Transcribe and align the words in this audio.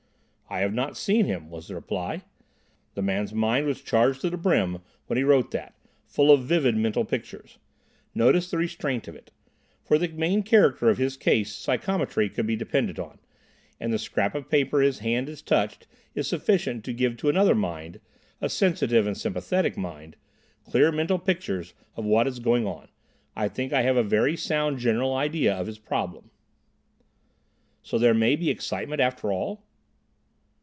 "I 0.53 0.59
have 0.59 0.73
not 0.73 0.97
seen 0.97 1.27
him," 1.27 1.49
was 1.49 1.69
the 1.69 1.75
reply. 1.75 2.23
"The 2.95 3.01
man's 3.01 3.33
mind 3.33 3.65
was 3.67 3.81
charged 3.81 4.19
to 4.19 4.29
the 4.29 4.35
brim 4.35 4.79
when 5.07 5.15
he 5.15 5.23
wrote 5.23 5.51
that; 5.51 5.73
full 6.05 6.29
of 6.29 6.43
vivid 6.43 6.75
mental 6.75 7.05
pictures. 7.05 7.57
Notice 8.13 8.51
the 8.51 8.57
restraint 8.57 9.07
of 9.07 9.15
it. 9.15 9.31
For 9.85 9.97
the 9.97 10.09
main 10.09 10.43
character 10.43 10.89
of 10.89 10.97
his 10.97 11.15
case 11.15 11.55
psychometry 11.55 12.29
could 12.29 12.45
be 12.45 12.57
depended 12.57 12.99
upon, 12.99 13.19
and 13.79 13.93
the 13.93 13.97
scrap 13.97 14.35
of 14.35 14.49
paper 14.49 14.81
his 14.81 14.99
hand 14.99 15.29
has 15.29 15.41
touched 15.41 15.87
is 16.15 16.27
sufficient 16.27 16.83
to 16.83 16.91
give 16.91 17.15
to 17.15 17.29
another 17.29 17.55
mind—a 17.55 18.49
sensitive 18.49 19.07
and 19.07 19.17
sympathetic 19.17 19.77
mind—clear 19.77 20.91
mental 20.91 21.17
pictures 21.17 21.73
of 21.95 22.03
what 22.03 22.27
is 22.27 22.39
going 22.39 22.67
on. 22.67 22.89
I 23.37 23.47
think 23.47 23.71
I 23.71 23.83
have 23.83 23.95
a 23.95 24.03
very 24.03 24.35
sound 24.35 24.79
general 24.79 25.15
idea 25.15 25.55
of 25.55 25.67
his 25.67 25.79
problem." 25.79 26.29
"So 27.81 27.97
there 27.97 28.13
may 28.13 28.35
be 28.35 28.49
excitement, 28.49 28.99
after 28.99 29.31
all?" 29.31 29.63